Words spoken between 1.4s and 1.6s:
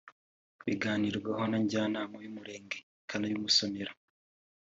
na